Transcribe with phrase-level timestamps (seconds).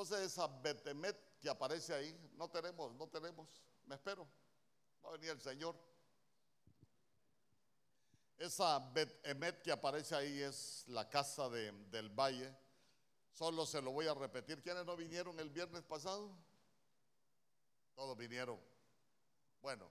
[0.00, 3.48] Entonces esa Betemet que aparece ahí, no tenemos, no tenemos,
[3.84, 4.28] me espero,
[5.04, 5.74] va a venir el Señor.
[8.36, 12.56] Esa Betemet que aparece ahí es la casa del valle.
[13.32, 14.62] Solo se lo voy a repetir.
[14.62, 16.30] ¿Quiénes no vinieron el viernes pasado?
[17.96, 18.60] Todos vinieron.
[19.60, 19.90] Bueno,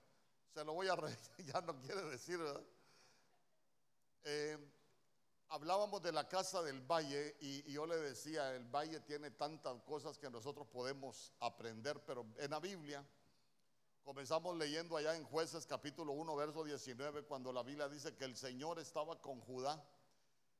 [0.53, 0.95] se lo voy a
[1.39, 2.63] ya no quiere decir, ¿verdad?
[4.23, 4.57] Eh,
[5.49, 10.17] hablábamos de la casa del valle y, yo le decía, el valle tiene tantas cosas
[10.17, 13.05] que nosotros podemos aprender, pero en la Biblia,
[14.03, 18.35] comenzamos leyendo allá en jueces capítulo 1, verso 19, cuando la Biblia dice que el
[18.35, 19.83] Señor estaba con Judá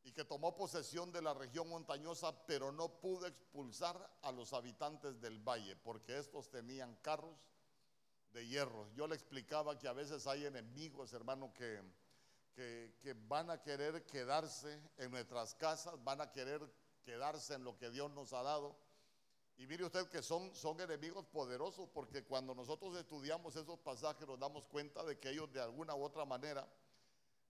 [0.04, 5.20] y que tomó posesión de la región montañosa, pero no pudo expulsar a los habitantes
[5.20, 7.38] del valle, porque estos tenían carros
[8.32, 8.90] de hierro.
[8.94, 11.82] Yo le explicaba que a veces hay enemigos, hermano, que,
[12.58, 16.60] que, van a querer quedarse en nuestras casas, van a querer
[17.04, 18.76] quedarse en lo que Dios nos ha dado.
[19.58, 24.40] Y mire usted que son, son enemigos poderosos porque cuando nosotros estudiamos esos pasajes nos
[24.40, 26.68] damos cuenta de que ellos de alguna u otra manera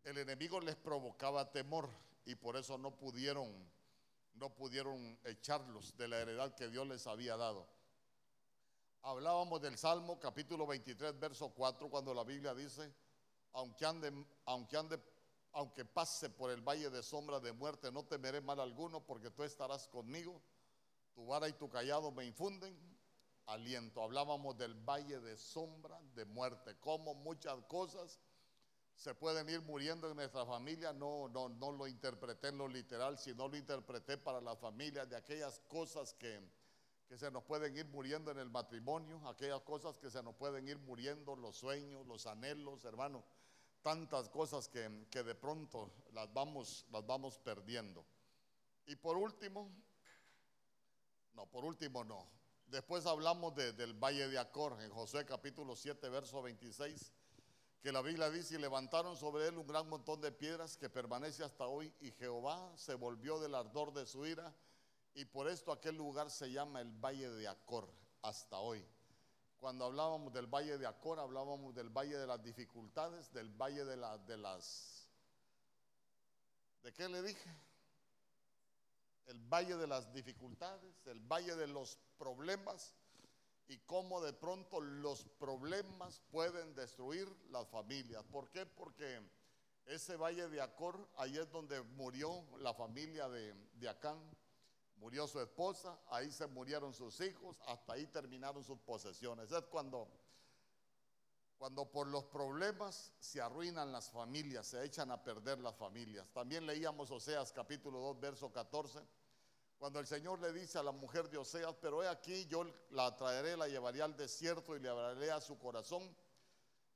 [0.03, 1.89] el enemigo les provocaba temor
[2.25, 3.69] y por eso no pudieron
[4.35, 7.67] no pudieron echarlos de la heredad que Dios les había dado.
[9.01, 12.93] Hablábamos del Salmo capítulo 23, verso 4, cuando la Biblia dice,
[13.53, 14.11] aunque ande,
[15.53, 19.43] aunque pase por el valle de sombra de muerte, no temeré mal alguno, porque tú
[19.43, 20.41] estarás conmigo,
[21.13, 22.77] tu vara y tu callado me infunden
[23.47, 24.03] aliento.
[24.03, 28.19] Hablábamos del valle de sombra de muerte, como muchas cosas
[28.95, 30.93] se pueden ir muriendo en nuestra familia.
[30.93, 35.15] No, no, no lo interpreté en lo literal, sino lo interpreté para la familia de
[35.15, 36.41] aquellas cosas que
[37.07, 40.67] que se nos pueden ir muriendo en el matrimonio, aquellas cosas que se nos pueden
[40.67, 43.23] ir muriendo, los sueños, los anhelos, hermano,
[43.81, 48.05] tantas cosas que, de pronto las vamos, las vamos perdiendo.
[48.85, 49.71] Y por último,
[51.33, 52.27] no, por último no.
[52.65, 57.13] Después hablamos del valle de Acor, en José capítulo 7, verso 26,
[57.81, 61.45] que la Biblia dice, y levantaron sobre él un gran montón de piedras que permanece
[61.45, 64.53] hasta hoy, y Jehová se volvió del ardor de su ira
[65.17, 67.91] y por esto aquel lugar se llama el Valle de Acor
[68.21, 68.85] hasta hoy.
[69.57, 73.97] Cuando hablábamos del Valle de Acor, hablábamos del Valle de las dificultades, del Valle de,
[74.27, 75.09] de las...
[76.83, 77.49] ¿De qué le dije?
[79.25, 82.93] El Valle de las dificultades, el Valle de los problemas
[83.69, 88.23] y cómo de pronto los problemas pueden destruir las familias.
[88.25, 88.67] ¿Por qué?
[88.67, 89.19] Porque
[89.87, 94.19] ese Valle de Acor, ahí es donde murió la familia de, de Acán
[94.97, 99.51] Murió su esposa, ahí se murieron sus hijos, hasta ahí terminaron sus posesiones.
[99.51, 100.07] Es cuando,
[101.57, 106.27] cuando por los problemas se arruinan las familias, se echan a perder las familias.
[106.33, 108.99] También leíamos Oseas capítulo 2, verso 14,
[109.77, 113.15] cuando el Señor le dice a la mujer de Oseas, pero he aquí, yo la
[113.15, 116.15] traeré, la llevaré al desierto y le hablaré a su corazón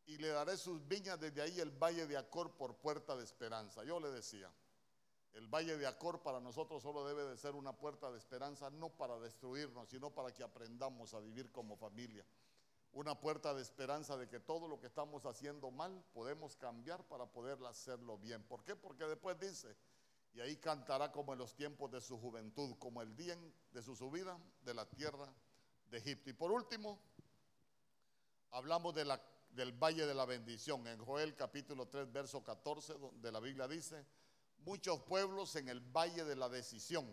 [0.08, 3.84] y le daré sus viñas desde ahí el valle de Acor por puerta de esperanza.
[3.84, 4.52] Yo le decía,
[5.34, 8.90] el valle de Acor para nosotros solo debe de ser una puerta de esperanza, no
[8.90, 12.26] para destruirnos, sino para que aprendamos a vivir como familia.
[12.94, 17.26] Una puerta de esperanza de que todo lo que estamos haciendo mal podemos cambiar para
[17.26, 18.44] poder hacerlo bien.
[18.44, 18.76] ¿Por qué?
[18.76, 19.78] Porque después dice,
[20.34, 23.38] y ahí cantará como en los tiempos de su juventud, como el día
[23.72, 25.34] de su subida de la tierra
[25.90, 26.30] de Egipto.
[26.30, 27.00] Y por último,
[28.52, 29.22] hablamos de la,
[29.52, 30.86] del valle de la bendición.
[30.88, 34.06] En Joel capítulo 3, verso 14, donde la Biblia dice,
[34.66, 37.08] muchos pueblos en el valle de la decisión,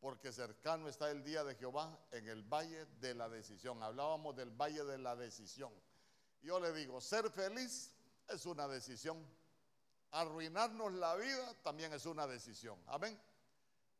[0.00, 3.82] porque cercano está el día de Jehová en el valle de la decisión.
[3.82, 5.72] Hablábamos del valle de la decisión.
[6.42, 7.92] Yo le digo, ser feliz
[8.28, 9.24] es una decisión.
[10.12, 12.80] Arruinarnos la vida también es una decisión.
[12.86, 13.18] Amén.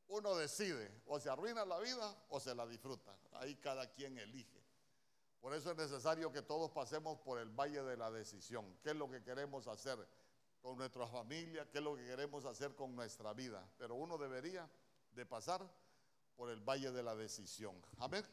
[0.09, 3.17] Uno decide, o se arruina la vida o se la disfruta.
[3.33, 4.65] Ahí cada quien elige.
[5.41, 8.79] Por eso es necesario que todos pasemos por el valle de la decisión.
[8.83, 9.99] ¿Qué es lo que queremos hacer?
[10.67, 13.65] Con nuestra familia, qué es lo que queremos hacer con nuestra vida.
[13.79, 14.69] Pero uno debería
[15.13, 15.65] de pasar
[16.35, 17.81] por el valle de la decisión.
[17.99, 18.25] Amén.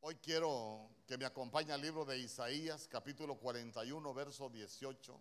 [0.00, 5.20] Hoy quiero que me acompañe al libro de Isaías, capítulo 41, verso 18.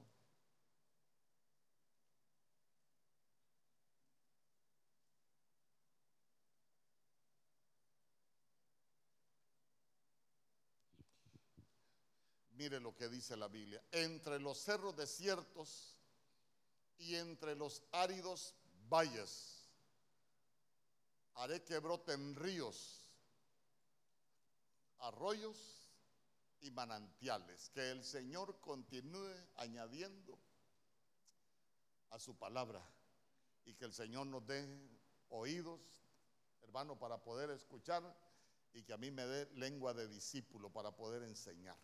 [12.66, 13.80] Mire lo que dice la Biblia.
[13.92, 16.02] Entre los cerros desiertos
[16.98, 18.56] y entre los áridos
[18.90, 19.70] valles
[21.36, 23.04] haré que broten ríos,
[24.98, 25.92] arroyos
[26.62, 27.70] y manantiales.
[27.70, 30.36] Que el Señor continúe añadiendo
[32.10, 32.84] a su palabra
[33.66, 34.68] y que el Señor nos dé
[35.30, 35.82] oídos,
[36.64, 38.02] hermano, para poder escuchar
[38.74, 41.78] y que a mí me dé lengua de discípulo para poder enseñar.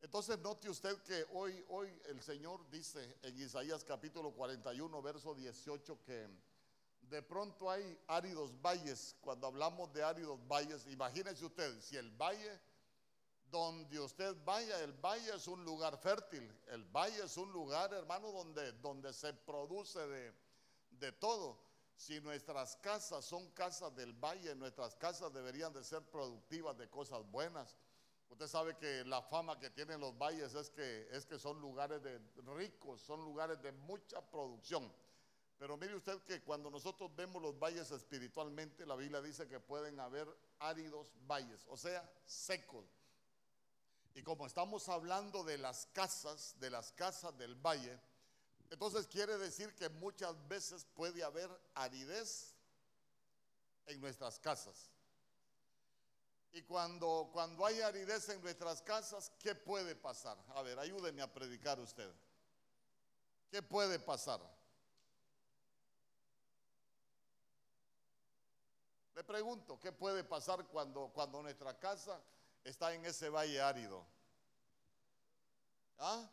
[0.00, 6.02] Entonces note usted que hoy, hoy el Señor dice en Isaías capítulo 41, verso 18,
[6.04, 6.28] que
[7.02, 9.16] de pronto hay áridos valles.
[9.20, 12.60] Cuando hablamos de áridos valles, imagínese usted, si el valle
[13.50, 18.30] donde usted vaya, el valle es un lugar fértil, el valle es un lugar, hermano,
[18.30, 20.32] donde, donde se produce de,
[20.90, 21.58] de todo.
[21.96, 27.28] Si nuestras casas son casas del valle, nuestras casas deberían de ser productivas de cosas
[27.30, 27.74] buenas.
[28.30, 32.02] Usted sabe que la fama que tienen los valles es que, es que son lugares
[32.02, 32.18] de
[32.56, 34.92] ricos, son lugares de mucha producción.
[35.58, 39.98] Pero mire usted que cuando nosotros vemos los valles espiritualmente, la Biblia dice que pueden
[39.98, 40.28] haber
[40.60, 42.84] áridos valles, o sea, secos.
[44.14, 47.98] Y como estamos hablando de las casas, de las casas del valle,
[48.70, 52.54] entonces quiere decir que muchas veces puede haber aridez
[53.86, 54.90] en nuestras casas.
[56.52, 60.38] Y cuando, cuando hay aridez en nuestras casas, ¿qué puede pasar?
[60.54, 62.10] A ver, ayúdeme a predicar usted.
[63.50, 64.40] ¿Qué puede pasar?
[69.14, 72.20] Le pregunto, ¿qué puede pasar cuando, cuando nuestra casa
[72.62, 74.06] está en ese valle árido?
[75.98, 76.30] ¿Ah?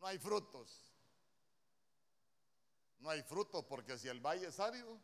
[0.00, 0.92] No hay frutos.
[2.98, 4.98] No hay frutos porque si el valle es árido,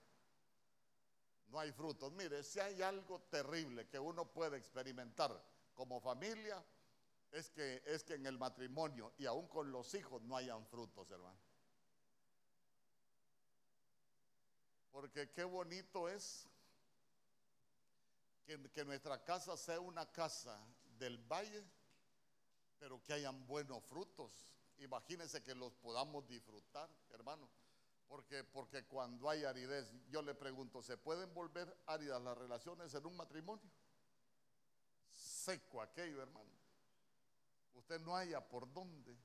[1.49, 2.13] no hay frutos.
[2.13, 5.41] Mire, si hay algo terrible que uno puede experimentar
[5.75, 6.63] como familia,
[7.31, 11.11] es que, es que en el matrimonio y aún con los hijos no hayan frutos,
[11.11, 11.39] hermano.
[14.93, 16.49] Porque qué bonito es
[18.47, 20.61] que, que nuestra casa sea una casa
[20.99, 21.65] del valle,
[22.79, 24.31] pero que hayan buenos frutos.
[24.79, 27.49] Imagínense que los podamos disfrutar, hermano.
[28.15, 33.05] Porque, porque cuando hay aridez, yo le pregunto, ¿se pueden volver áridas las relaciones en
[33.07, 33.69] un matrimonio?
[35.11, 36.53] Seco aquello, hermano.
[37.75, 39.19] Usted no haya por dónde.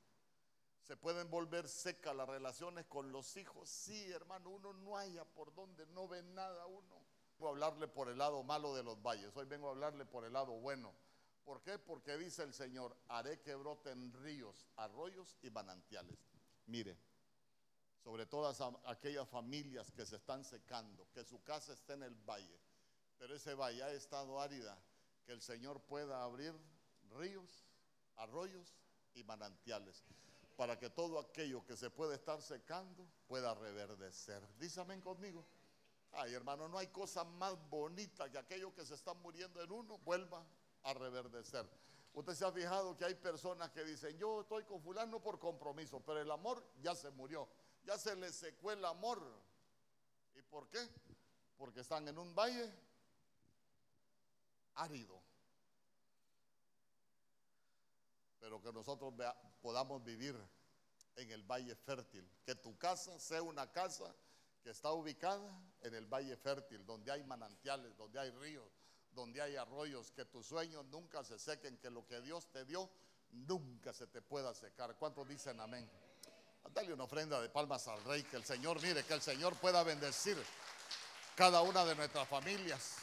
[0.82, 3.70] ¿Se pueden volver secas las relaciones con los hijos?
[3.70, 7.06] Sí, hermano, uno no haya por dónde, no ve nada uno.
[7.34, 10.26] Vengo a hablarle por el lado malo de los valles, hoy vengo a hablarle por
[10.26, 10.96] el lado bueno.
[11.44, 11.78] ¿Por qué?
[11.78, 16.18] Porque dice el Señor, haré que broten ríos, arroyos y manantiales.
[16.66, 16.98] Mire,
[18.04, 22.60] sobre todas aquellas familias que se están secando, que su casa esté en el valle,
[23.18, 24.78] pero ese valle ha estado árida,
[25.26, 26.54] que el Señor pueda abrir
[27.18, 27.66] ríos,
[28.16, 28.76] arroyos
[29.14, 30.06] y manantiales,
[30.56, 34.42] para que todo aquello que se puede estar secando pueda reverdecer.
[34.78, 35.46] Amén conmigo.
[36.12, 39.98] Ay, hermano, no hay cosa más bonita que aquello que se está muriendo en uno
[40.00, 40.46] vuelva
[40.84, 41.70] a reverdecer.
[42.14, 46.00] Usted se ha fijado que hay personas que dicen, yo estoy con fulano por compromiso,
[46.00, 47.48] pero el amor ya se murió
[47.90, 49.20] ya se les secó el amor.
[50.36, 50.78] ¿Y por qué?
[51.58, 52.72] Porque están en un valle
[54.76, 55.20] árido.
[58.40, 59.16] Pero que nosotros
[59.60, 60.36] podamos vivir
[61.16, 62.30] en el valle fértil.
[62.46, 64.16] Que tu casa sea una casa
[64.62, 65.50] que está ubicada
[65.82, 68.70] en el valle fértil, donde hay manantiales, donde hay ríos,
[69.14, 72.88] donde hay arroyos, que tus sueños nunca se sequen, que lo que Dios te dio
[73.32, 74.96] nunca se te pueda secar.
[74.96, 75.90] ¿Cuántos dicen amén?
[76.74, 79.84] Dale una ofrenda de palmas al Rey, que el Señor, mire, que el Señor pueda
[79.84, 80.38] bendecir
[81.36, 82.98] cada una de nuestras familias.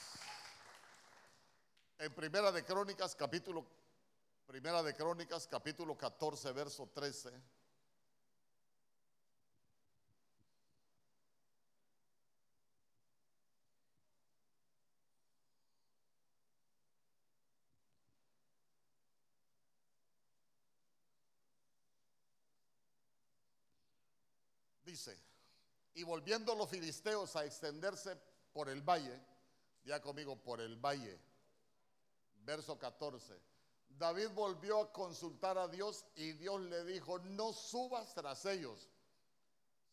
[1.99, 3.67] En Primera de Crónicas, capítulo,
[4.47, 7.33] Primera de Crónicas, capítulo 14, verso 13.
[25.95, 28.17] Y volviendo los filisteos a extenderse
[28.53, 29.19] por el valle,
[29.85, 31.19] ya conmigo, por el valle,
[32.45, 33.39] verso 14,
[33.89, 38.89] David volvió a consultar a Dios y Dios le dijo, no subas tras ellos,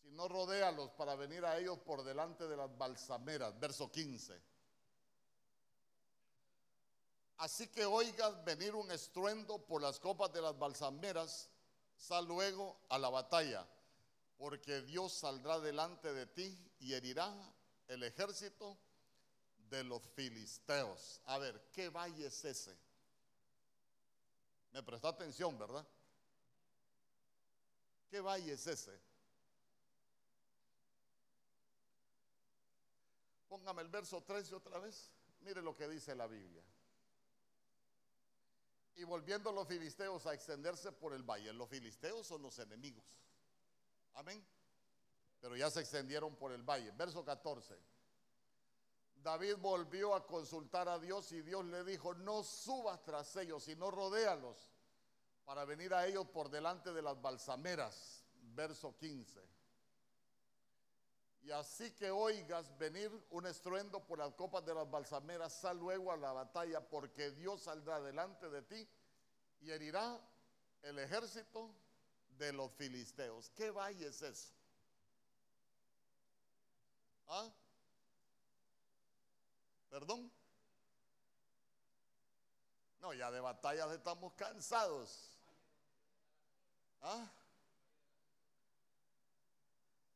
[0.02, 4.42] sino rodéalos para venir a ellos por delante de las balsameras, verso 15.
[7.38, 11.50] Así que oigas venir un estruendo por las copas de las balsameras,
[11.96, 13.68] sal luego a la batalla
[14.38, 17.34] porque Dios saldrá delante de ti y herirá
[17.88, 18.78] el ejército
[19.70, 21.22] de los filisteos.
[21.26, 22.78] A ver, ¿qué valle es ese?
[24.72, 25.86] Me prestó atención, ¿verdad?
[28.10, 29.00] ¿Qué valle es ese?
[33.48, 35.12] Póngame el verso 13 otra vez.
[35.42, 36.64] Mire lo que dice la Biblia.
[38.96, 41.54] Y volviendo los filisteos a extenderse por el valle.
[41.54, 43.04] Los filisteos son los enemigos.
[44.14, 44.46] Amén.
[45.40, 46.92] Pero ya se extendieron por el valle.
[46.92, 47.78] Verso 14.
[49.16, 53.90] David volvió a consultar a Dios y Dios le dijo, no subas tras ellos, sino
[53.90, 54.58] rodéalos
[55.46, 58.26] para venir a ellos por delante de las balsameras.
[58.56, 59.42] Verso 15.
[61.44, 66.12] Y así que oigas venir un estruendo por las copas de las balsameras, sal luego
[66.12, 68.88] a la batalla, porque Dios saldrá delante de ti
[69.60, 70.20] y herirá
[70.84, 71.74] el ejército
[72.38, 73.50] de los filisteos.
[73.52, 74.54] ¿Qué valle es eso?
[77.28, 77.52] ¿Ah?
[79.90, 80.32] ¿Perdón?
[83.00, 85.30] No, ya de batallas estamos cansados.
[87.02, 87.30] ¿Ah?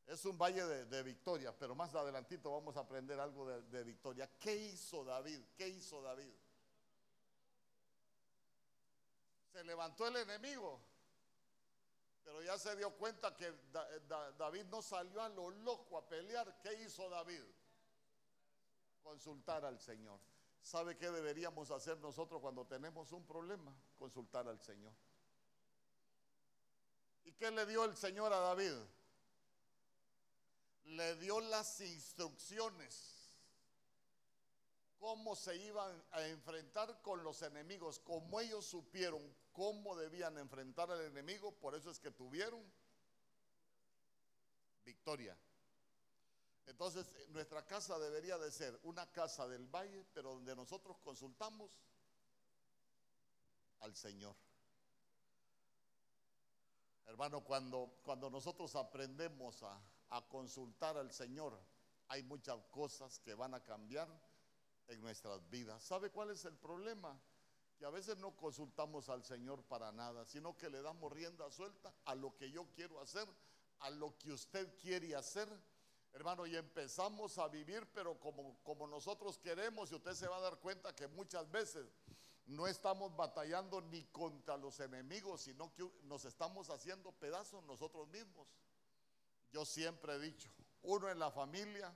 [0.06, 4.30] Es un valle de, victoria, pero más adelantito vamos a aprender algo de, de victoria.
[4.40, 5.40] ¿Qué hizo David?
[5.54, 6.32] ¿Qué hizo David?
[9.52, 10.80] Se levantó el enemigo,
[12.28, 13.50] pero ya se dio cuenta que
[14.36, 16.60] David no salió a lo loco a pelear.
[16.60, 17.42] ¿Qué hizo David?
[19.02, 20.20] Consultar al Señor.
[20.60, 23.74] ¿Sabe qué deberíamos hacer nosotros cuando tenemos un problema?
[23.98, 24.92] Consultar al Señor.
[27.24, 28.74] ¿Y qué le dio el Señor a David?
[30.84, 33.32] Le dio las instrucciones.
[34.98, 37.98] Cómo se iban a enfrentar con los enemigos.
[38.00, 42.62] Como ellos supieron cómo debían enfrentar al enemigo, por eso es que tuvieron
[44.84, 45.36] victoria.
[46.66, 51.72] Entonces, nuestra casa debería de ser una casa del valle, pero donde nosotros consultamos
[53.80, 54.36] al Señor.
[57.06, 59.76] Hermano, cuando, cuando nosotros aprendemos a,
[60.10, 61.58] a consultar al Señor,
[62.06, 64.08] hay muchas cosas que van a cambiar
[64.86, 65.82] en nuestras vidas.
[65.82, 67.18] ¿Sabe cuál es el problema?
[67.78, 71.94] Que a veces no consultamos al Señor para nada, sino que le damos rienda suelta
[72.04, 73.26] a lo que yo quiero hacer,
[73.80, 75.48] a lo que usted quiere hacer
[76.12, 80.40] Hermano, y empezamos a vivir, pero como, como nosotros queremos, y usted se va a
[80.40, 81.86] dar cuenta que muchas veces
[82.46, 88.48] no estamos batallando ni contra los enemigos, sino que nos estamos haciendo pedazos nosotros mismos.
[89.52, 90.50] Yo siempre he dicho,
[90.82, 91.94] uno en la familia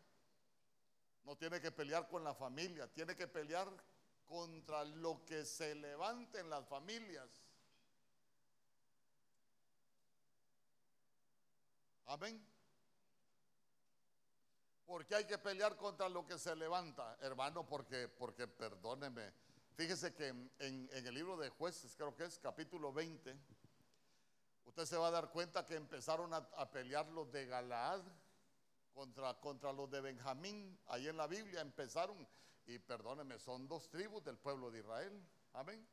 [1.25, 3.69] no tiene que pelear con la familia, tiene que pelear
[4.33, 7.29] contra lo que se levante en las familias.
[12.07, 12.43] Amén.
[14.87, 17.67] ¿Por qué hay que pelear contra lo que se levanta, hermano?
[17.67, 19.35] Porque, porque perdóneme.
[19.75, 23.37] Fíjese que en, el libro de jueces, creo que es capítulo 20,
[24.65, 28.01] usted se va a dar cuenta que empezaron a, pelear los de Galaad
[28.95, 30.79] contra, contra los de Benjamín.
[30.87, 32.27] Ahí en la Biblia empezaron,
[32.67, 35.27] y perdóneme, son dos tribus del pueblo de Israel.
[35.53, 35.87] Amén.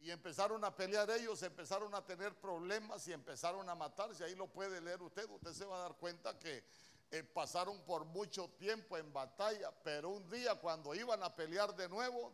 [0.00, 4.24] Y empezaron a pelear ellos, empezaron a tener problemas y empezaron a matarse.
[4.24, 5.28] Ahí lo puede leer usted.
[5.28, 6.64] Usted se va a dar cuenta que
[7.10, 11.88] eh, pasaron por mucho tiempo en batalla, pero un día cuando iban a pelear de
[11.88, 12.32] nuevo,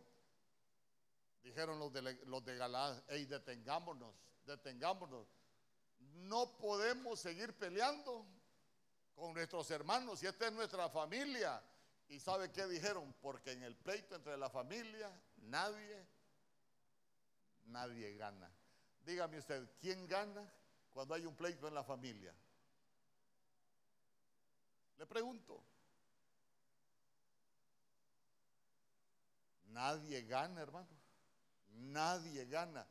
[1.43, 4.13] dijeron los de, los de Galaad, hey, detengámonos,
[4.45, 5.27] detengámonos.
[5.99, 8.25] No podemos seguir peleando
[9.15, 11.61] con nuestros hermanos y esta es nuestra familia.
[12.09, 13.13] ¿Y sabe qué dijeron?
[13.21, 16.07] Porque en el pleito entre la familia nadie,
[17.65, 18.49] nadie gana.
[19.05, 20.49] Dígame usted, ¿quién gana
[20.91, 22.33] cuando hay un pleito en la familia?
[24.97, 25.63] Le pregunto.
[29.65, 30.89] Nadie gana, hermano.
[31.69, 32.87] Nadie gana.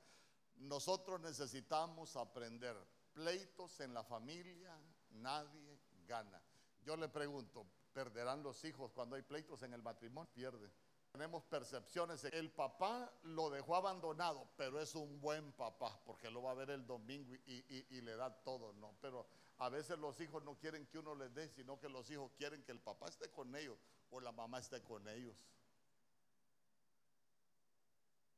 [0.57, 2.77] Nosotros necesitamos aprender.
[3.13, 4.79] Pleitos en la familia,
[5.11, 6.41] nadie gana.
[6.85, 7.67] Yo le pregunto,
[7.97, 10.31] ¿perderán los hijos cuando hay pleitos en el matrimonio?
[10.35, 10.71] Pierde.
[11.11, 12.25] Tenemos percepciones.
[12.25, 16.69] El papá lo dejó abandonado, pero es un buen papá, porque lo va a ver
[16.69, 18.95] el domingo y, y le da todo, ¿no?
[19.01, 19.27] Pero
[19.57, 22.63] a veces los hijos no quieren que uno les dé, sino que los hijos quieren
[22.65, 23.79] que el papá esté con ellos
[24.11, 25.49] o la mamá esté con ellos.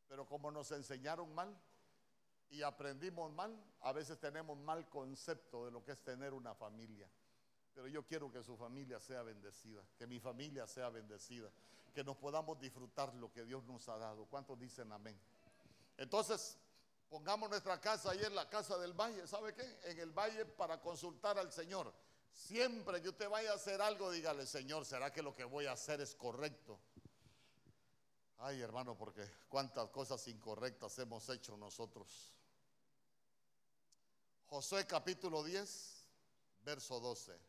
[0.07, 1.53] Pero como nos enseñaron mal
[2.49, 7.11] y aprendimos mal, a veces tenemos mal concepto de lo que es tener una familia.
[7.79, 11.49] Pero yo quiero que su familia sea bendecida, que mi familia sea bendecida,
[11.95, 14.27] que nos podamos disfrutar lo que Dios nos ha dado.
[14.27, 15.17] ¿Cuántos dicen amén?
[15.97, 16.59] Entonces,
[17.09, 19.81] Pongamos nuestra casa ahí en la casa del valle, ¿sabe qué?
[19.85, 21.93] En el valle para consultar al Señor.
[22.33, 25.73] Siempre que usted vaya a hacer algo, dígale, Señor, ¿será que lo que voy a
[25.73, 26.79] hacer es correcto?
[28.39, 32.35] Ay, hermano, porque cuántas cosas incorrectas hemos hecho nosotros.
[34.49, 36.05] Josué capítulo 10,
[36.65, 37.48] verso 12.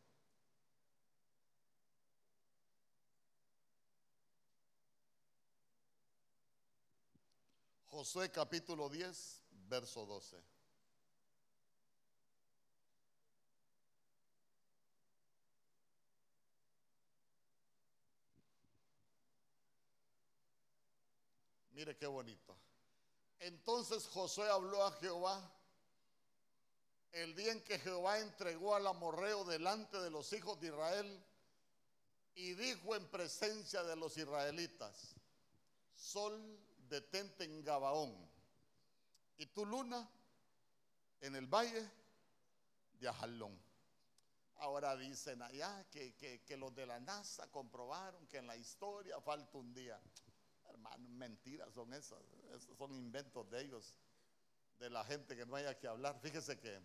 [7.90, 10.40] Josué capítulo 10, verso 12.
[21.72, 22.56] Mire qué bonito.
[23.40, 25.50] Entonces Josué habló a Jehová
[27.10, 31.24] el día en que Jehová entregó al amorreo delante de los hijos de Israel
[32.36, 35.16] y dijo en presencia de los israelitas,
[35.96, 36.56] sol
[36.90, 38.14] detente en Gabaón
[39.38, 40.06] y tu luna
[41.20, 41.88] en el valle
[42.98, 43.58] de Ajalón.
[44.56, 49.56] Ahora dicen allá que, que, los de la NASA comprobaron que en la historia falta
[49.56, 49.98] un día.
[50.68, 52.18] Hermano, mentiras son esas,
[52.54, 53.96] esos son inventos de ellos,
[54.78, 56.18] de la gente que no haya que hablar.
[56.20, 56.78] Fíjese que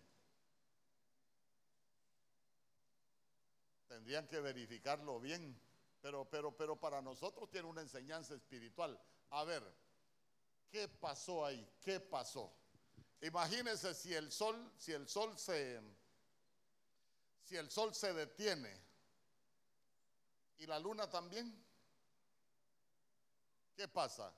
[3.87, 5.59] tendrían que verificarlo bien,
[6.01, 8.97] pero, pero, pero para nosotros tiene una enseñanza espiritual.
[9.31, 9.63] A ver,
[10.71, 11.67] ¿qué pasó ahí?
[11.81, 12.51] ¿Qué pasó?
[13.21, 15.81] Imagínense si el sol, si el sol se,
[17.43, 18.85] si el sol se detiene
[20.57, 21.53] y la luna también,
[23.75, 24.31] ¿qué pasa?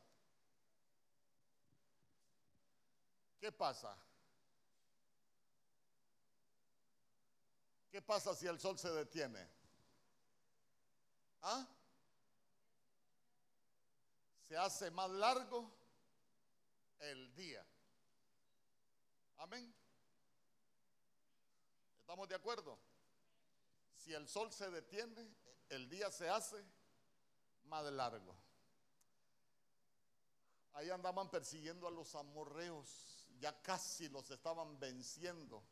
[3.40, 3.98] ¿Qué pasa?
[7.92, 9.48] ¿Qué pasa si el sol se detiene?
[11.42, 11.68] ¿Ah?
[14.48, 15.77] Se hace más largo
[17.00, 17.66] el día.
[19.38, 19.74] Amén.
[22.00, 22.80] ¿Estamos de acuerdo?
[23.94, 25.30] Si el sol se detiene,
[25.70, 26.64] el día se hace
[27.66, 28.36] más largo.
[30.74, 35.64] Ahí andaban persiguiendo a los amorreos, ya casi los estaban venciendo.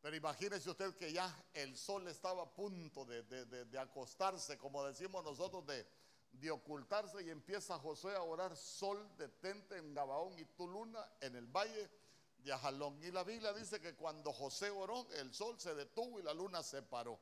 [0.00, 5.66] Pero imagínese usted que ya el sol estaba a punto de, acostarse, como decimos nosotros,
[5.66, 5.86] de,
[6.32, 11.36] de, ocultarse y empieza Josué a orar, sol detente en Gabaón y tu luna en
[11.36, 11.90] el valle
[12.38, 13.02] de Ajalón.
[13.02, 16.62] Y la Biblia dice que cuando José oró, el sol se detuvo y la luna
[16.62, 17.18] se paró.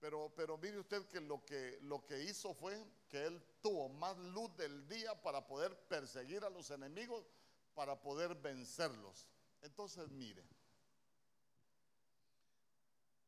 [0.00, 4.18] Pero, pero mire usted que lo, que lo que hizo fue que él tuvo más
[4.18, 7.24] luz del día para poder perseguir a los enemigos,
[7.74, 9.26] para poder vencerlos.
[9.62, 10.44] Entonces mire.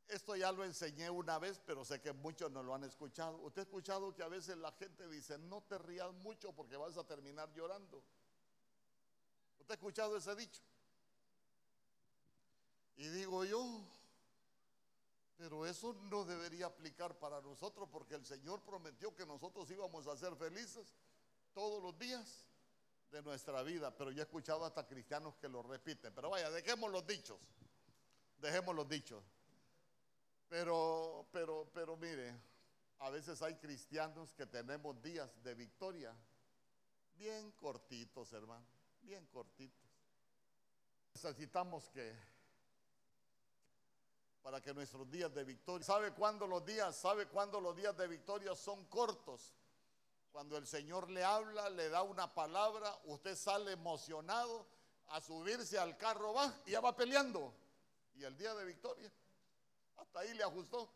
[0.08, 3.38] Esto ya lo enseñé una vez, pero sé que muchos no lo han escuchado.
[3.38, 6.96] Usted ha escuchado que a veces la gente dice, no te rías mucho porque vas
[6.96, 8.02] a terminar llorando.
[9.60, 10.60] ¿Usted ha escuchado ese dicho?
[12.96, 13.80] Y digo yo,
[15.36, 20.16] pero eso no debería aplicar para nosotros porque el Señor prometió que nosotros íbamos a
[20.16, 20.94] ser felices
[21.54, 22.44] todos los días
[23.10, 23.90] de nuestra vida.
[23.96, 26.14] Pero yo he escuchado hasta cristianos que lo repiten.
[26.14, 27.38] Pero vaya, dejemos los dichos.
[28.38, 29.24] Dejemos los dichos.
[30.48, 32.34] Pero, pero, pero mire,
[33.00, 36.14] a veces hay cristianos que tenemos días de victoria
[37.16, 38.64] bien cortitos, hermano,
[39.02, 39.84] bien cortitos.
[41.14, 42.14] Necesitamos que,
[44.42, 48.06] para que nuestros días de victoria, ¿sabe cuándo los días, sabe cuándo los días de
[48.08, 49.54] victoria son cortos?
[50.32, 54.66] Cuando el Señor le habla, le da una palabra, usted sale emocionado
[55.08, 57.54] a subirse al carro, va y ya va peleando.
[58.16, 59.12] Y el día de victoria
[60.14, 60.90] ahí le ajustó.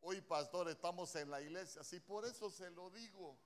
[0.00, 1.84] Hoy, pastor, estamos en la iglesia.
[1.84, 3.38] Sí, por eso se lo digo.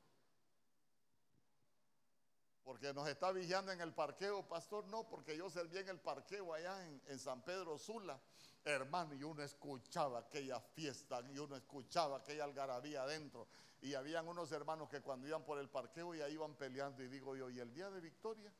[2.64, 4.86] Porque nos está vigilando en el parqueo, pastor.
[4.86, 8.18] No, porque yo serví en el parqueo allá en, San Pedro Sula.
[8.64, 13.46] Hermano, y uno escuchaba aquella fiesta, y uno escuchaba aquella algarabía adentro.
[13.82, 17.04] Y habían unos hermanos que cuando iban por el parqueo ya iban peleando.
[17.04, 18.52] Y digo yo, ¿y el día de victoria?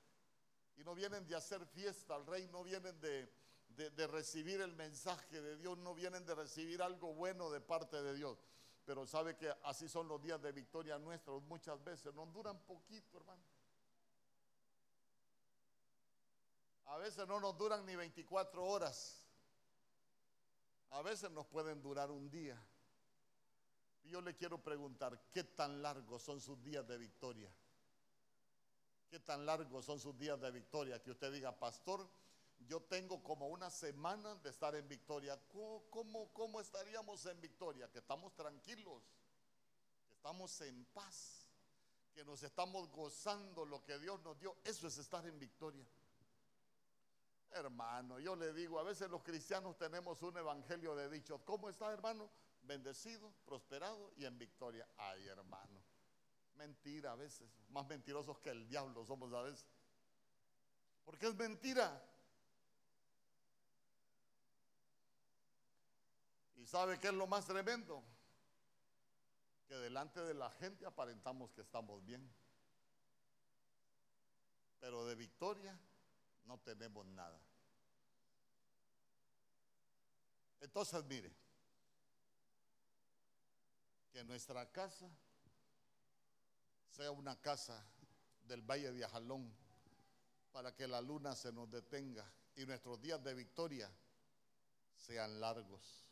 [0.77, 3.01] Y no vienen de hacer fiesta al rey, no vienen
[3.77, 8.15] de, recibir el mensaje de Dios, no vienen de recibir algo bueno de parte de
[8.15, 8.39] Dios.
[8.85, 13.19] Pero sabe que así son los días de victoria nuestros muchas veces, no duran poquito,
[13.19, 13.43] hermano.
[16.87, 19.27] A veces no nos duran ni 24 horas.
[20.91, 22.57] A veces nos pueden durar un día.
[24.05, 27.51] Yo le quiero preguntar, ¿qué tan largos son sus días de victoria?
[29.11, 31.03] ¿Qué tan largos son sus días de victoria?
[31.03, 32.09] Que usted diga, pastor,
[32.61, 35.39] yo tengo como una semana de estar en victoria.
[35.49, 37.91] ¿Cómo, cómo, estaríamos en victoria?
[37.91, 39.03] Que estamos tranquilos,
[40.07, 41.47] que estamos en paz,
[42.13, 44.57] que nos estamos gozando lo que Dios nos dio.
[44.65, 45.87] Eso es estar en victoria.
[47.51, 51.93] Hermano, yo le digo, a veces los cristianos tenemos un evangelio de dicho, ¿cómo está
[51.93, 52.29] hermano?
[52.63, 54.87] Bendecido, prosperado y en victoria.
[54.97, 55.81] Ay, hermano.
[56.57, 59.67] Mentira a veces, más mentirosos que el diablo somos a veces.
[61.05, 62.03] Porque es mentira.
[66.57, 68.03] ¿Y sabe qué es lo más tremendo?
[69.69, 72.29] Que delante de la gente aparentamos que estamos bien.
[74.81, 75.79] Pero de victoria
[76.45, 77.39] no tenemos nada.
[80.61, 81.33] Entonces, mire,
[84.13, 85.09] que nuestra casa
[86.91, 87.85] sea una casa
[88.47, 89.53] del Valle de Ajalón
[90.53, 93.91] para que la luna se nos detenga y nuestros días de victoria
[94.97, 96.06] sean largos.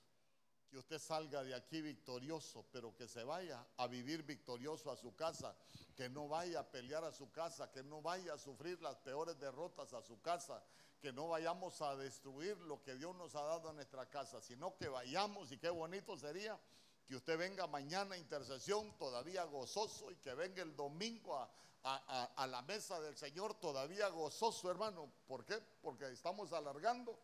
[0.70, 5.14] Que usted salga de aquí victorioso, pero que se vaya a vivir victorioso a su
[5.14, 5.54] casa,
[5.94, 9.38] que no vaya a pelear a su casa, que no vaya a sufrir las peores
[9.38, 10.62] derrotas a su casa,
[11.00, 14.74] que no vayamos a destruir lo que Dios nos ha dado en nuestra casa, sino
[14.76, 16.58] que vayamos y qué bonito sería
[17.06, 21.50] que usted venga mañana a intercesión todavía gozoso y que venga el domingo a,
[21.84, 25.10] a, la mesa del Señor todavía gozoso, hermano.
[25.26, 25.60] ¿Por qué?
[25.82, 27.18] Porque estamos alargando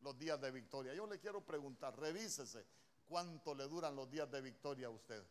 [0.00, 0.94] los días de victoria.
[0.94, 2.64] Yo le quiero preguntar, revísese,
[3.08, 5.24] ¿cuánto le duran los días de victoria a usted?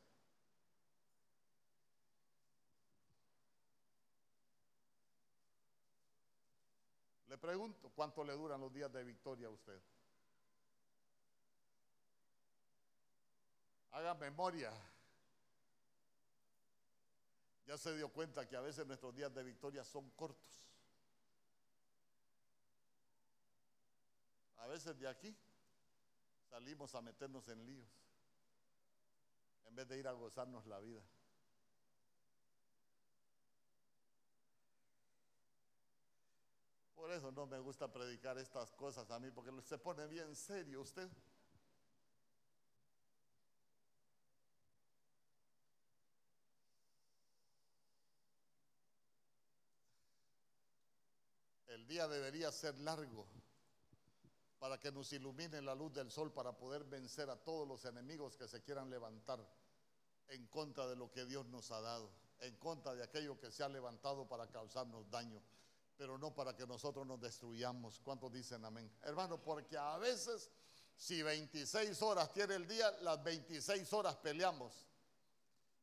[7.27, 9.81] Le pregunto, ¿cuánto le duran los días de victoria a usted?
[13.91, 14.71] Haga memoria.
[17.65, 20.69] Ya se dio cuenta que a veces nuestros días de victoria son cortos.
[24.57, 25.35] A veces de aquí
[26.55, 27.89] salimos a meternos en líos
[29.67, 31.01] en vez de ir a gozarnos la vida.
[36.95, 40.79] Por eso no me gusta predicar estas cosas a mí, porque se pone bien serio
[40.79, 41.09] usted.
[51.67, 53.27] El día debería ser largo
[54.65, 58.35] para que nos ilumine la luz del sol para poder vencer a todos los enemigos
[58.35, 59.39] que se quieran levantar
[60.29, 63.61] en contra de lo que Dios nos ha dado, en contra de aquello que se
[63.61, 65.39] ha levantado para causarnos daño,
[65.95, 67.99] pero no para que nosotros nos destruyamos.
[67.99, 68.91] ¿Cuántos dicen amén?
[69.03, 70.49] Hermano, porque a veces
[70.97, 74.87] si 26 horas tiene el día, las 26 horas peleamos.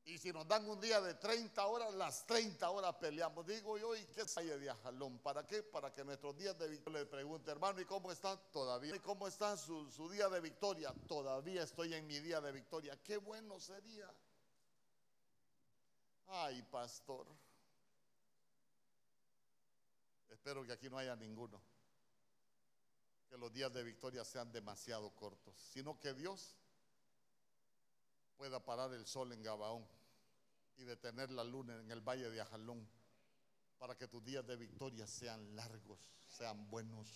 [0.04, 3.46] Y si nos dan un día de 30 horas, las 30 horas peleamos.
[3.46, 5.18] Digo yo, ¿y qué hay de ajalón?
[5.20, 5.62] ¿Para qué?
[5.62, 8.36] Para que nuestros días de victoria le pregunte, hermano, ¿y cómo está?
[8.36, 8.96] Todavía.
[8.96, 10.92] ¿Y cómo está su día de victoria?
[11.06, 13.00] Todavía estoy en mi día de victoria.
[13.02, 14.12] Qué bueno sería.
[16.26, 17.26] Ay, pastor.
[20.30, 21.60] Espero que aquí no haya ninguno.
[23.28, 26.56] Que los días de victoria sean demasiado cortos, sino que Dios
[28.42, 29.86] pueda parar el sol en Gabaón
[30.76, 32.84] y detener la luna en el valle de Ajalón
[33.78, 37.06] para que tus días de victoria sean largos, sean buenos.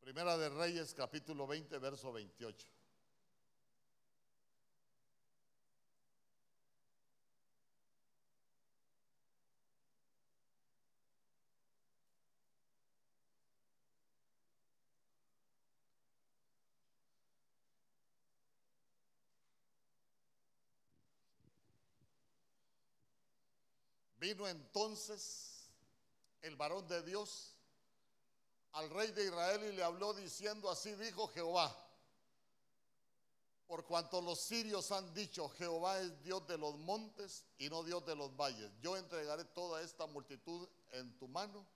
[0.00, 2.68] Primera de Reyes, capítulo 20, verso 28.
[24.22, 25.68] Vino entonces
[26.42, 27.56] el varón de Dios
[28.70, 31.76] al rey de Israel y le habló diciendo, así dijo Jehová,
[33.66, 38.06] por cuanto los sirios han dicho, Jehová es Dios de los montes y no Dios
[38.06, 41.66] de los valles, yo entregaré toda esta multitud en tu mano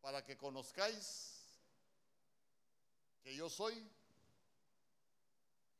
[0.00, 1.42] para que conozcáis
[3.24, 3.84] que yo soy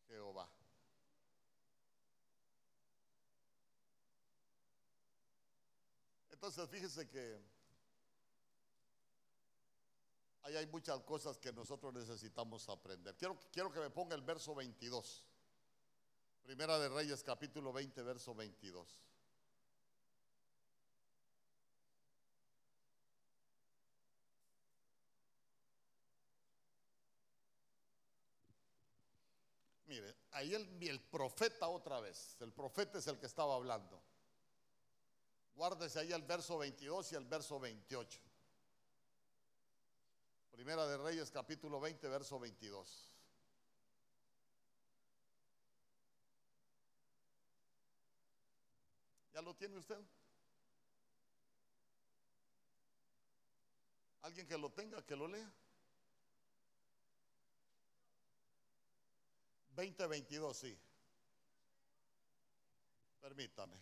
[0.08, 0.57] Jehová.
[6.38, 7.36] Entonces, fíjese que
[10.42, 13.16] ahí hay muchas cosas que nosotros necesitamos aprender.
[13.16, 15.26] Quiero, que me ponga el verso 22.
[16.44, 19.02] Primera de Reyes, capítulo 20, verso 22.
[29.86, 34.00] Mire, ahí el profeta otra vez, el profeta es el que estaba hablando.
[35.58, 38.20] Guárdese ahí el verso 22 y el verso 28.
[40.52, 43.08] Primera de Reyes capítulo 20, verso 22.
[49.34, 49.98] ¿Ya lo tiene usted?
[54.22, 55.52] ¿Alguien que lo tenga, que lo lea?
[59.74, 60.78] 2022, sí.
[63.20, 63.76] Permítame.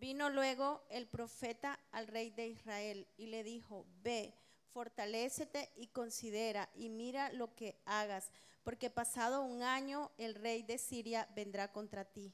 [0.00, 4.34] Vino luego el profeta al rey de Israel y le dijo, ve,
[4.72, 8.30] fortalécete y considera y mira lo que hagas,
[8.64, 12.32] porque pasado un año el rey de Siria vendrá contra ti.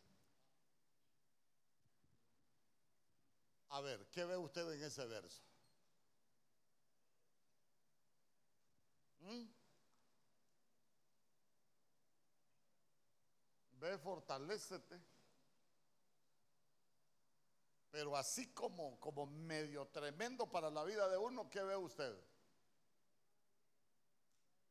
[3.70, 5.42] A ver, ¿qué ve usted en ese verso?
[9.22, 9.56] ¿Mm?
[13.80, 15.15] ve, fortalécete.
[17.96, 22.14] Pero así como, como medio tremendo para la vida de uno, ¿qué ve usted?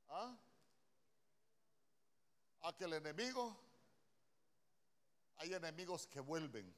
[0.09, 0.37] ¿Ah?
[2.61, 3.59] A que el enemigo,
[5.37, 6.71] hay enemigos que vuelven.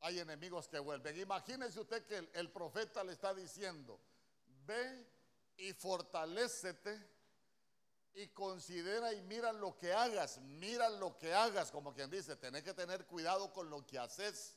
[0.00, 1.16] Hay enemigos que vuelven.
[1.20, 4.00] Imagínese usted que el, el profeta le está diciendo,
[4.66, 5.06] ve
[5.58, 7.08] y fortalécete
[8.14, 12.62] y considera y mira lo que hagas, mira lo que hagas, como quien dice, tenés
[12.62, 14.56] que tener cuidado con lo que haces.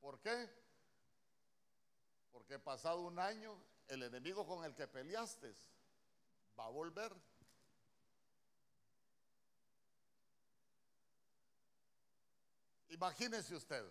[0.00, 0.48] ¿Por qué?
[2.32, 3.56] Porque pasado un año,
[3.88, 5.54] el enemigo con el que peleaste
[6.58, 7.14] va a volver.
[12.88, 13.84] Imagínese usted,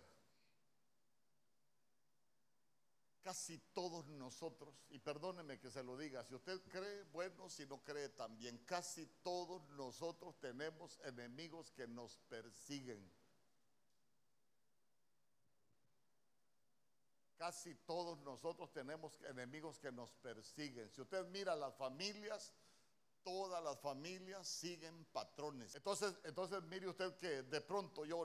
[3.22, 7.82] casi todos nosotros, y perdóneme que se lo diga, si usted cree, bueno, si no
[7.82, 13.10] cree también, casi todos nosotros tenemos enemigos que nos persiguen.
[17.36, 20.90] Casi todos nosotros tenemos enemigos que nos persiguen.
[20.90, 22.52] Si usted mira las familias,
[23.22, 25.74] todas las familias siguen patrones.
[25.76, 28.24] Entonces, entonces mire usted que de pronto yo,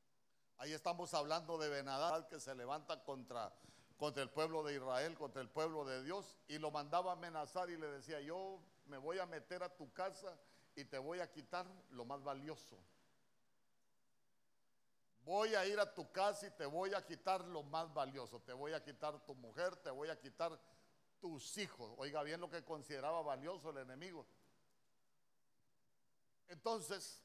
[0.57, 3.53] ahí estamos hablando de Benadad que se levanta contra,
[3.97, 7.69] contra el pueblo de Israel, contra el pueblo de Dios, y lo mandaba a amenazar
[7.69, 10.37] y le decía, yo me voy a meter a tu casa
[10.75, 12.77] y te voy a quitar lo más valioso.
[15.25, 18.41] Voy a ir a tu casa y te voy a quitar lo más valioso.
[18.41, 20.59] Te voy a quitar tu mujer, te voy a quitar
[21.21, 21.93] tus hijos.
[21.97, 24.25] Oiga bien lo que consideraba valioso el enemigo.
[26.49, 27.21] Entonces,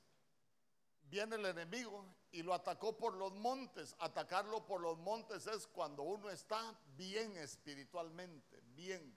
[1.10, 3.94] viene el enemigo y lo atacó por los montes.
[3.98, 9.14] Atacarlo por los montes es cuando uno está bien espiritualmente, bien,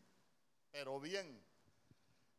[0.71, 1.43] pero bien.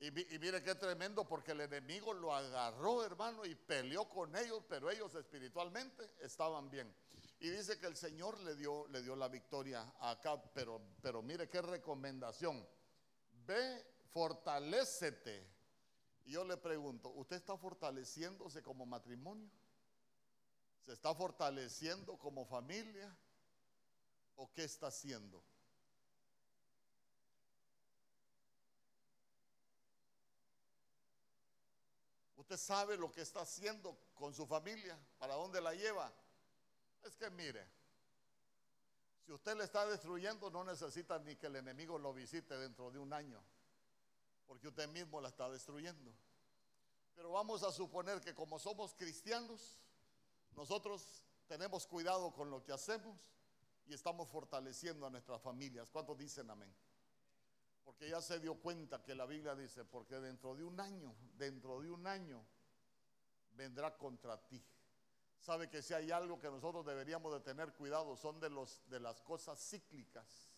[0.00, 4.90] Y, mire qué tremendo porque el enemigo lo agarró, hermano, y peleó con ellos, pero
[4.90, 6.92] ellos espiritualmente estaban bien.
[7.38, 11.48] Y dice que el Señor le dio, le dio la victoria acá, pero, pero mire
[11.48, 12.66] qué recomendación.
[13.46, 15.48] Ve, fortalécete.
[16.24, 19.50] Y yo le pregunto, ¿usted está fortaleciéndose como matrimonio?
[20.84, 23.16] ¿Se está fortaleciendo como familia?
[24.36, 25.42] ¿O qué está haciendo?
[32.36, 36.12] Usted sabe lo que está haciendo con su familia, para dónde la lleva.
[37.04, 37.64] Es que mire,
[39.24, 42.98] si usted le está destruyendo, no necesita ni que el enemigo lo visite dentro de
[42.98, 43.40] un año,
[44.46, 46.12] porque usted mismo la está destruyendo.
[47.14, 49.78] Pero vamos a suponer que como somos cristianos,
[50.56, 53.18] nosotros tenemos cuidado con lo que hacemos
[53.86, 55.90] y estamos fortaleciendo a nuestras familias.
[55.90, 56.72] ¿Cuántos dicen amén?
[57.84, 61.80] Porque ya se dio cuenta que la Biblia dice, porque dentro de un año, dentro
[61.80, 62.44] de un año,
[63.54, 64.62] vendrá contra ti.
[65.40, 69.00] Sabe que si hay algo que nosotros deberíamos de tener cuidado, son de, los, de
[69.00, 70.48] las cosas cíclicas.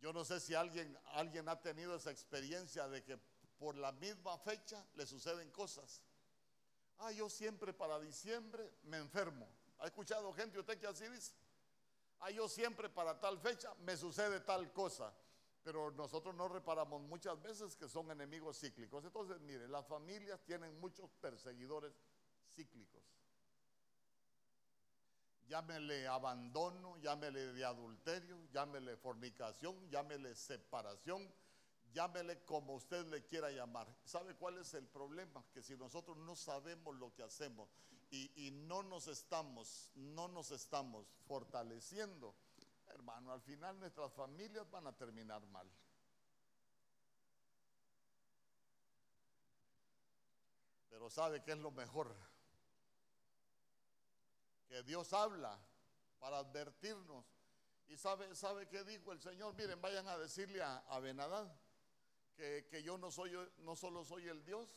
[0.00, 3.18] Yo no sé si alguien, alguien ha tenido esa experiencia de que
[3.58, 6.02] por la misma fecha le suceden cosas.
[6.98, 9.48] Ah, yo siempre para diciembre me enfermo.
[9.78, 11.32] ¿Ha escuchado gente usted que así dice?
[12.20, 15.12] Ah, yo siempre para tal fecha me sucede tal cosa.
[15.62, 19.04] Pero nosotros no reparamos muchas veces que son enemigos cíclicos.
[19.04, 21.92] Entonces, mire, las familias tienen muchos perseguidores
[22.48, 23.02] cíclicos.
[25.46, 31.32] Llámele abandono, llámele de adulterio, llámele fornicación, llámele separación,
[31.92, 33.86] llámele como usted le quiera llamar.
[34.04, 35.44] ¿Sabe cuál es el problema?
[35.52, 37.68] Que si nosotros no sabemos lo que hacemos
[38.10, 42.34] y, no nos estamos, no nos estamos fortaleciendo,
[42.86, 45.70] hermano, al final nuestras familias van a terminar mal.
[50.88, 52.14] Pero ¿sabe qué es lo mejor?
[54.68, 55.58] Que Dios habla
[56.18, 57.24] para advertirnos.
[57.86, 59.54] ¿Y sabe, sabe qué dijo el Señor?
[59.54, 61.48] Miren, vayan a decirle a, a Benadad
[62.38, 64.68] que, yo no, soy, no solo soy el Dios,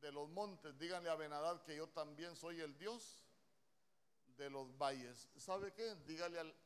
[0.00, 0.78] de los montes.
[0.78, 3.24] Díganle a Benadad que yo también soy el Dios
[4.36, 5.28] de los valles.
[5.36, 5.94] ¿Sabe qué?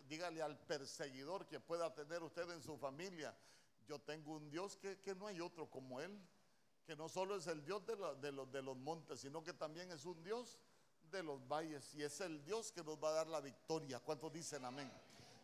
[0.09, 3.35] Dígale al, perseguidor que pueda tener usted en su familia.
[3.89, 6.17] Yo tengo un Dios que, no hay otro como Él.
[6.85, 10.05] Que no solo es el Dios de, los, de los montes, sino que también es
[10.05, 10.59] un Dios
[11.11, 11.95] de los valles.
[11.95, 13.99] Y es el Dios que nos va a dar la victoria.
[14.01, 14.91] ¿Cuántos dicen amén?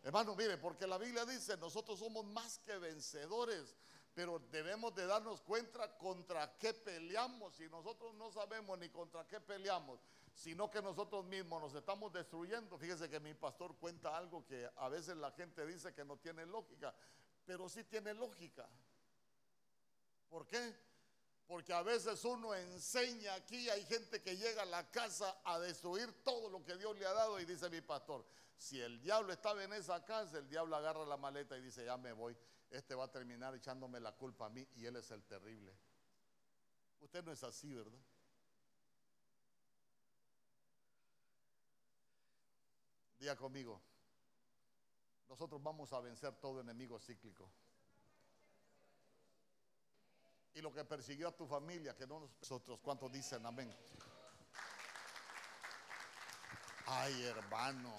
[0.03, 3.75] Hermano, mire, porque la Biblia dice, nosotros somos más que vencedores
[4.19, 7.55] pero debemos de darnos cuenta contra qué peleamos.
[7.55, 10.01] Si nosotros no sabemos ni contra qué peleamos,
[10.33, 12.77] sino que nosotros mismos nos estamos destruyendo.
[12.77, 16.45] Fíjese que mi pastor cuenta algo que a veces la gente dice que no tiene
[16.45, 16.93] lógica,
[17.45, 18.67] pero sí tiene lógica.
[20.29, 20.75] ¿Por qué?
[21.47, 26.23] Porque a veces uno enseña aquí, hay gente que llega a la casa a destruir
[26.23, 28.25] todo lo que Dios le ha dado y dice mi pastor,
[28.59, 31.97] si el diablo estaba en esa casa, el diablo agarra la maleta y dice, ya
[31.97, 32.37] me voy,
[32.69, 35.73] este va a terminar echándome la culpa a mí y él es el terrible.
[36.99, 37.97] Usted no es así, ¿verdad?
[43.17, 43.81] Día conmigo,
[45.29, 47.49] nosotros vamos a vencer todo enemigo cíclico.
[50.53, 53.73] Y lo que persiguió a tu familia, que no nosotros, ¿cuántos dicen amén?
[56.87, 57.95] Ay, hermano,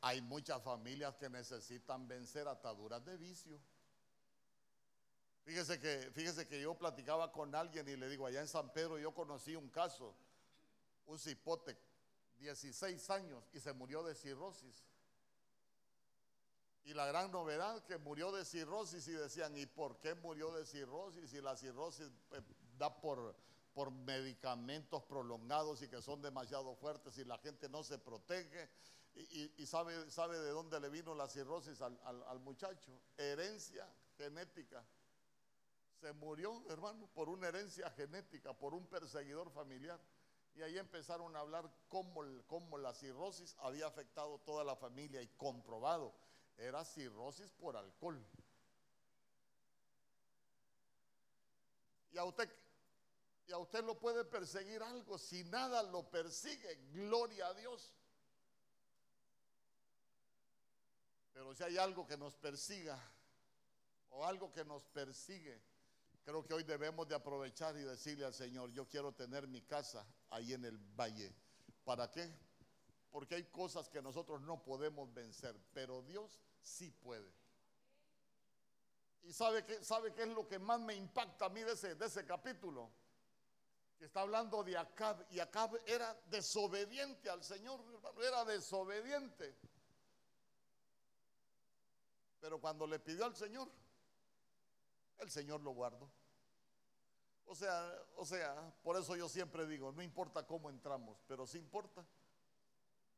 [0.00, 3.60] hay muchas familias que necesitan vencer ataduras de vicio.
[5.44, 8.98] Fíjese que, fíjese que yo platicaba con alguien y le digo, allá en San Pedro
[8.98, 10.14] yo conocí un caso,
[11.06, 11.76] un cipote,
[12.38, 14.84] 16 años, y se murió de cirrosis.
[16.84, 20.64] Y la gran novedad que murió de cirrosis y decían, ¿y por qué murió de
[20.64, 21.32] cirrosis?
[21.34, 22.40] Y la cirrosis eh,
[22.78, 23.36] da por,
[23.74, 28.70] por medicamentos prolongados y que son demasiado fuertes y la gente no se protege.
[29.14, 33.00] Y, sabe, sabe de dónde le vino la cirrosis al, al muchacho.
[33.16, 34.84] Herencia genética.
[36.00, 40.00] Se murió, hermano, por una herencia genética, por un perseguidor familiar.
[40.54, 45.28] Y ahí empezaron a hablar cómo, cómo la cirrosis había afectado toda la familia y
[45.36, 46.14] comprobado
[46.56, 48.22] era cirrosis por alcohol.
[52.12, 52.50] Y a usted
[53.46, 57.92] y a usted lo puede perseguir algo, si nada lo persigue, gloria a Dios.
[61.40, 63.02] Pero si hay algo que nos persiga
[64.10, 65.58] o algo que nos persigue,
[66.22, 70.06] creo que hoy debemos de aprovechar y decirle al Señor, yo quiero tener mi casa
[70.28, 71.34] ahí en el valle.
[71.82, 72.30] ¿Para qué?
[73.10, 77.32] Porque hay cosas que nosotros no podemos vencer, pero Dios sí puede.
[79.22, 81.94] ¿Y sabe qué, sabe qué es lo que más me impacta a mí de ese,
[81.94, 82.90] de ese capítulo?
[83.98, 87.80] Que está hablando de Acab y Acab era desobediente al Señor,
[88.18, 89.56] era desobediente.
[92.40, 93.70] Pero cuando le pidió al Señor,
[95.18, 96.10] el Señor lo guardó.
[97.46, 101.58] O sea, o sea, por eso yo siempre digo, no importa cómo entramos, pero sí
[101.58, 102.06] importa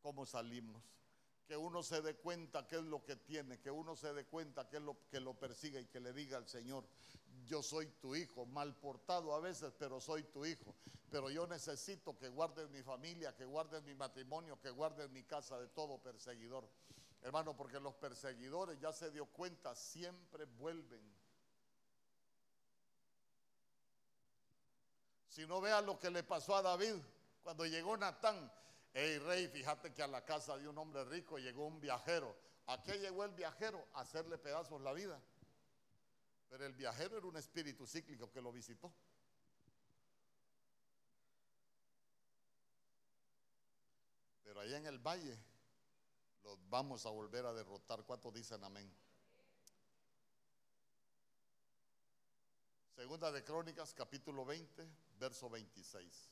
[0.00, 0.82] cómo salimos
[1.46, 4.68] que uno se dé cuenta qué es lo que tiene, que uno se dé cuenta
[4.68, 6.84] qué es lo que lo persiga y que le diga al Señor,
[7.44, 10.74] yo soy tu hijo, mal portado a veces, pero soy tu hijo.
[11.10, 15.58] Pero yo necesito que guardes mi familia, que guardes mi matrimonio, que guardes mi casa
[15.58, 16.66] de todo perseguidor.
[17.22, 21.00] Hermano, porque los perseguidores ya se dio cuenta, siempre vuelven.
[25.28, 26.96] Si no vea lo que le pasó a David
[27.42, 28.50] cuando llegó Natán,
[28.94, 32.36] Hey rey, fíjate que a la casa de un hombre rico llegó un viajero.
[32.66, 33.86] ¿A qué llegó el viajero?
[33.94, 35.18] A hacerle pedazos la vida.
[36.50, 38.92] Pero el viajero era un espíritu cíclico que lo visitó.
[44.44, 45.38] Pero allá en el valle
[46.44, 48.04] los vamos a volver a derrotar.
[48.04, 48.90] ¿Cuántos dicen amén?
[52.94, 54.86] Segunda de Crónicas, capítulo 20,
[55.18, 56.31] verso 26.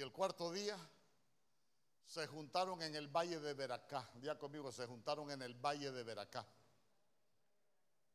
[0.00, 0.78] Y el cuarto día
[2.06, 4.08] se juntaron en el valle de Veracá.
[4.14, 6.46] Día conmigo, se juntaron en el valle de Veracá.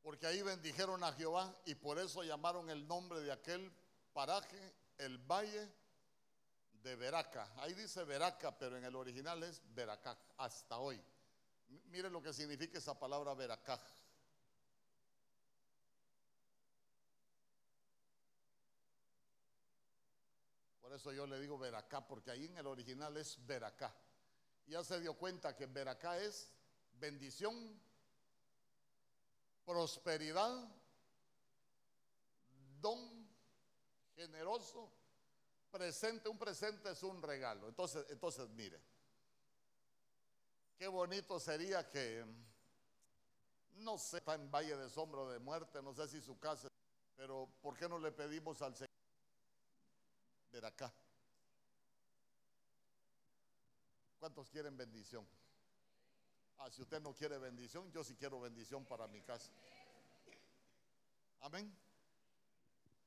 [0.02, 3.72] Porque ahí bendijeron a Jehová y por eso llamaron el nombre de aquel
[4.14, 5.72] paraje el valle
[6.82, 7.54] de Veraca.
[7.58, 11.00] Ahí dice Veraca, pero en el original es Veracá, hasta hoy.
[11.92, 13.80] Miren lo que significa esa palabra Veracá.
[20.96, 23.94] Eso yo le digo Veracá, porque ahí en el original es Veracá.
[24.68, 26.52] Ya se dio cuenta que Veracá es
[26.94, 27.80] bendición,
[29.66, 30.68] prosperidad,
[32.80, 33.28] don
[34.16, 34.92] generoso,
[35.70, 36.30] presente.
[36.30, 37.68] Un presente es un regalo.
[37.68, 38.82] Entonces, entonces mire,
[40.78, 42.26] qué bonito sería que,
[43.76, 46.68] no sé, está en Valle de Sombra de Muerte, no sé si su casa,
[47.16, 48.85] pero ¿por qué no le pedimos al Señor?
[50.64, 50.94] Acá.
[54.20, 55.28] ¿Cuántos quieren bendición?
[56.58, 59.52] Ah, si usted no quiere bendición, yo sí quiero bendición para mi casa.
[61.42, 61.76] Amén.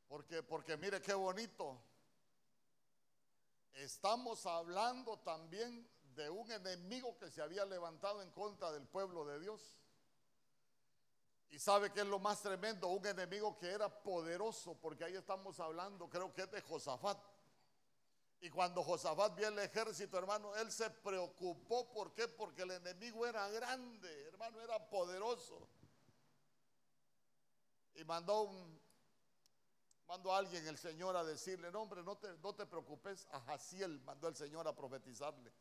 [0.09, 1.81] Porque, porque mire qué bonito.
[3.75, 9.39] Estamos hablando también de un enemigo que se había levantado en contra del pueblo de
[9.41, 9.79] Dios.
[11.51, 15.59] Y sabe que es lo más tremendo, un enemigo que era poderoso, porque ahí estamos
[15.61, 17.19] hablando, creo que es de Josafat.
[18.41, 21.91] Y cuando Josafat vio el ejército, hermano, él se preocupó.
[21.93, 22.29] ¿Por qué?
[22.29, 25.69] Porque el enemigo era grande, hermano, era poderoso.
[27.95, 28.79] Y mandó
[30.09, 33.29] mandó a alguien el Señor a decirle, no hombre, no te, no te preocupes.
[33.31, 35.53] A Jaciel mandó el Señor a profetizarle.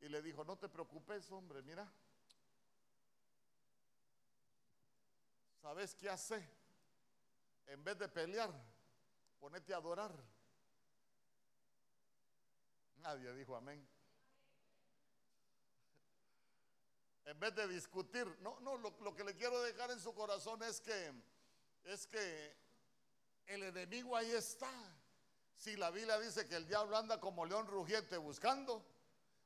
[0.00, 1.90] Y le dijo, no te preocupes, hombre, mira.
[5.60, 6.48] ¿Sabes qué hace?
[7.66, 8.52] En vez de pelear,
[9.40, 10.12] ponete a adorar.
[12.98, 13.86] Nadie dijo amén.
[17.26, 20.80] En vez de discutir, no, no, lo, que le quiero dejar en su corazón es
[20.80, 21.12] que,
[21.82, 22.56] es que
[23.46, 24.70] el enemigo ahí está.
[25.56, 28.86] Si la Biblia dice que el diablo anda como león rugiente buscando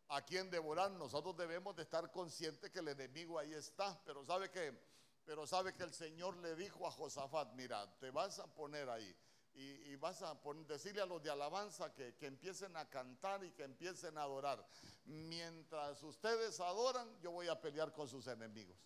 [0.08, 3.98] a quien devorar, nosotros debemos de estar conscientes que el enemigo ahí está.
[4.04, 4.78] Pero sabe que,
[5.24, 9.16] pero sabe que el Señor le dijo a Josafat, mira, te vas a poner ahí
[9.54, 13.64] y, vas a decirle a los de alabanza que, que empiecen a cantar y que
[13.64, 14.66] empiecen a adorar.
[15.04, 18.76] Mientras ustedes adoran, yo voy a pelear con sus enemigos.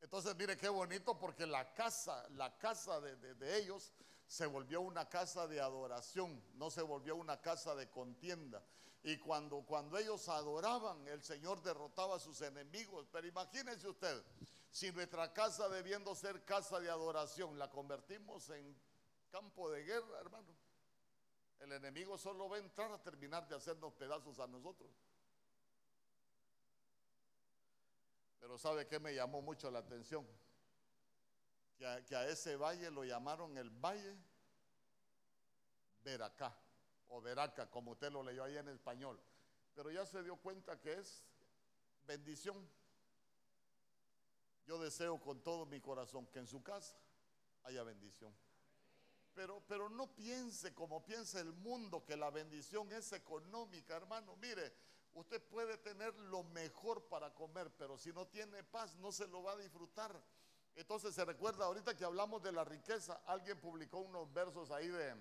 [0.00, 3.92] Entonces, mire qué bonito porque la casa, la casa de, de, de, ellos
[4.26, 8.64] se volvió una casa de adoración, no se volvió una casa de contienda.
[9.02, 13.08] Y cuando, cuando ellos adoraban, el Señor derrotaba a sus enemigos.
[13.12, 14.22] Pero imagínense usted,
[14.70, 18.76] si nuestra casa debiendo ser casa de adoración, la convertimos en
[19.30, 20.54] campo de guerra, hermano.
[21.60, 24.90] El enemigo solo va a entrar a terminar de hacernos pedazos a nosotros.
[28.38, 30.26] Pero ¿sabe qué me llamó mucho la atención?
[31.76, 34.16] Que a, ese valle lo llamaron el Valle
[36.02, 36.56] Veracá,
[37.08, 39.20] o Veraca, como usted lo leyó ahí en español.
[39.74, 41.24] Pero ya se dio cuenta que es
[42.06, 42.68] bendición.
[44.68, 46.94] Yo deseo con todo mi corazón que en su casa
[47.62, 48.36] haya bendición.
[49.32, 54.36] Pero, pero no piense como piensa el mundo que la bendición es económica, hermano.
[54.36, 54.70] Mire,
[55.14, 59.42] usted puede tener lo mejor para comer, pero si no tiene paz no se lo
[59.42, 60.22] va a disfrutar.
[60.74, 65.14] Entonces se recuerda ahorita que hablamos de la riqueza, alguien publicó unos versos ahí de,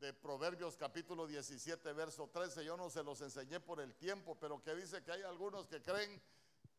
[0.00, 2.64] de Proverbios capítulo 17, verso 13.
[2.64, 5.82] Yo no se los enseñé por el tiempo, pero que dice que hay algunos que
[5.82, 6.18] creen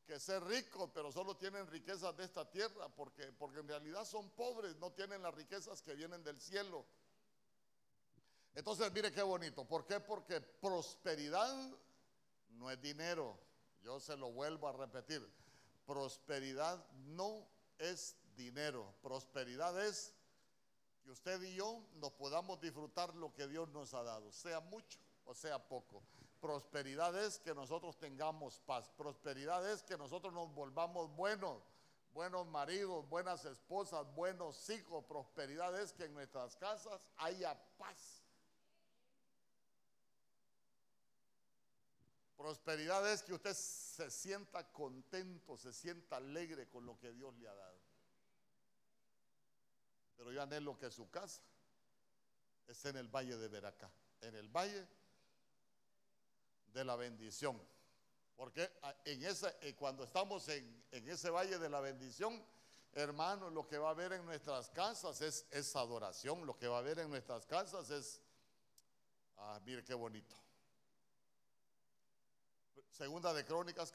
[0.08, 4.30] que ser ricos, pero solo tienen riquezas de esta tierra, porque, porque en realidad son
[4.32, 6.86] pobres, no tienen las riquezas que vienen del cielo.
[8.56, 9.66] Entonces, mire qué bonito.
[9.66, 10.00] ¿Por qué?
[10.00, 11.54] Porque prosperidad
[12.52, 13.38] no es dinero.
[13.84, 15.30] Yo se lo vuelvo a repetir.
[15.86, 17.48] Prosperidad no
[17.78, 18.96] es dinero.
[19.02, 20.14] Prosperidad es
[21.04, 25.00] que usted y yo nos podamos disfrutar lo que Dios nos ha dado, sea mucho
[25.26, 26.02] o sea poco.
[26.40, 28.90] Prosperidad es que nosotros tengamos paz.
[28.96, 31.64] Prosperidad es que nosotros nos volvamos buenos,
[32.14, 35.04] buenos maridos, buenas esposas, buenos hijos.
[35.06, 38.24] Prosperidad es que en nuestras casas haya paz.
[42.38, 47.48] Prosperidad es que usted se sienta contento, se sienta alegre con lo que Dios le
[47.48, 47.80] ha dado.
[50.18, 51.42] Pero yo anhelo que su casa
[52.68, 53.90] esté en el valle de Veracá,
[54.22, 54.88] en el valle
[56.78, 57.60] de la bendición.
[58.36, 58.70] Porque
[59.04, 62.40] en ese, eh, cuando estamos en, en, ese valle de la bendición,
[62.94, 66.46] hermano, lo que va a haber en nuestras casas es, es adoración.
[66.46, 68.22] Lo que va a haber en nuestras casas es,
[69.38, 70.36] ah, mire qué bonito.
[72.92, 73.92] Segunda de Crónicas,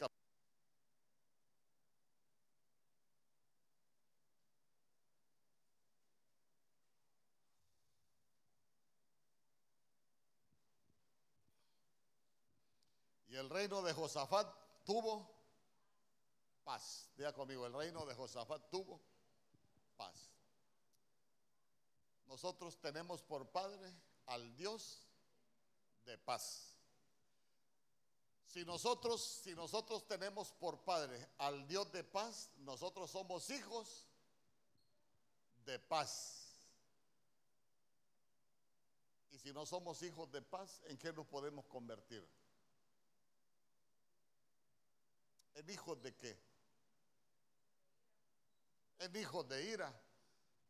[13.33, 14.47] Y el reino de Josafat
[14.85, 15.27] tuvo
[16.65, 17.09] paz.
[17.17, 19.01] Diga conmigo, el reino de Josafat tuvo
[19.97, 20.31] paz.
[22.27, 23.91] Nosotros tenemos por padre
[24.27, 25.09] al Dios
[26.05, 26.77] de paz.
[28.45, 34.09] Si nosotros, si nosotros tenemos por padre al Dios de paz, nosotros somos hijos
[35.65, 36.53] de paz.
[39.31, 42.29] Y si no somos hijos de paz, ¿en qué nos podemos convertir?
[45.55, 46.39] ¿En hijos de qué?
[48.99, 49.93] En hijos de ira.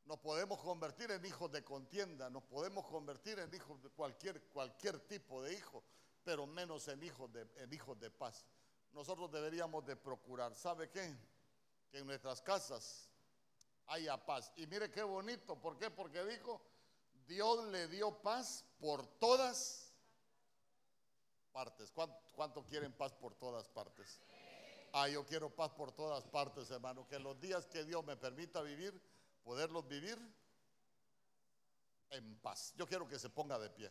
[0.05, 4.99] Nos podemos convertir en hijos de contienda, nos podemos convertir en hijos de cualquier, cualquier
[5.07, 5.85] tipo de hijo,
[6.25, 8.45] pero menos en hijos, de, en hijos de paz.
[8.93, 11.17] Nosotros deberíamos de procurar, ¿sabe qué?
[11.91, 13.09] Que en nuestras casas
[13.87, 14.53] haya paz.
[14.57, 15.89] Y mire qué bonito, ¿por qué?
[15.89, 16.61] Porque dijo,
[17.27, 19.95] Dios le dio paz por todas
[21.53, 21.93] partes.
[21.93, 24.21] ¿Cuánto, cuánto quieren paz por todas partes?
[24.93, 27.09] Ah, yo quiero paz por todas partes, hermano.
[27.09, 29.01] Que los días que Dios me permita vivir,
[29.43, 30.19] poderlos vivir
[32.11, 32.75] en paz.
[32.77, 33.91] Yo quiero que se ponga de pie.